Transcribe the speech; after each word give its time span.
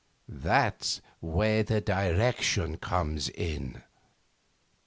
That's 0.27 0.99
where 1.19 1.63
direction 1.63 2.77
comes 2.77 3.29
in. 3.29 3.83